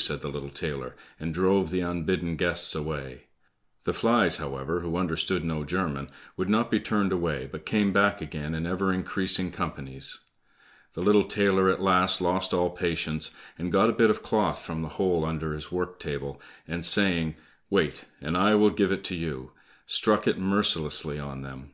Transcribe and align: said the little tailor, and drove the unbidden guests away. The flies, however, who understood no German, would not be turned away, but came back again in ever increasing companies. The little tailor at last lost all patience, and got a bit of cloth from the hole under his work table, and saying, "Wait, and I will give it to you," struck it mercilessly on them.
said 0.00 0.20
the 0.20 0.28
little 0.30 0.48
tailor, 0.48 0.94
and 1.18 1.34
drove 1.34 1.72
the 1.72 1.80
unbidden 1.80 2.36
guests 2.36 2.72
away. 2.72 3.24
The 3.82 3.92
flies, 3.92 4.36
however, 4.36 4.78
who 4.78 4.96
understood 4.96 5.42
no 5.42 5.64
German, 5.64 6.08
would 6.36 6.48
not 6.48 6.70
be 6.70 6.78
turned 6.78 7.10
away, 7.10 7.48
but 7.50 7.66
came 7.66 7.92
back 7.92 8.20
again 8.20 8.54
in 8.54 8.64
ever 8.64 8.92
increasing 8.92 9.50
companies. 9.50 10.20
The 10.92 11.00
little 11.02 11.24
tailor 11.24 11.68
at 11.68 11.82
last 11.82 12.20
lost 12.20 12.54
all 12.54 12.70
patience, 12.70 13.34
and 13.58 13.72
got 13.72 13.90
a 13.90 13.92
bit 13.92 14.08
of 14.08 14.22
cloth 14.22 14.62
from 14.62 14.82
the 14.82 14.90
hole 15.00 15.24
under 15.24 15.52
his 15.52 15.72
work 15.72 15.98
table, 15.98 16.40
and 16.68 16.86
saying, 16.86 17.34
"Wait, 17.68 18.04
and 18.20 18.36
I 18.36 18.54
will 18.54 18.70
give 18.70 18.92
it 18.92 19.02
to 19.02 19.16
you," 19.16 19.50
struck 19.84 20.28
it 20.28 20.38
mercilessly 20.38 21.18
on 21.18 21.42
them. 21.42 21.72